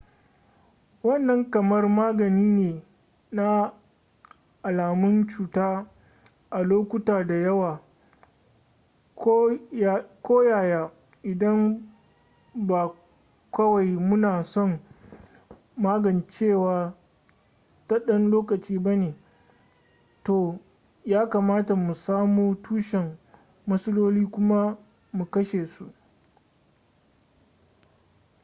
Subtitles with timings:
[1.03, 2.81] wannan kamar magani ne
[3.31, 3.71] na
[4.63, 5.85] alamun cuta
[6.51, 7.81] a lokuta da yawa
[10.21, 10.91] koyaya
[11.23, 11.81] idan
[12.53, 12.95] ba
[13.51, 14.79] kawai muna son
[15.77, 16.93] magancewa
[17.87, 19.15] ta ɗan lokaci ba ne
[20.23, 20.59] to
[21.05, 23.17] ya kamata mu samo tushen
[23.67, 24.77] matsalolin kuma
[25.13, 25.93] mu kashe su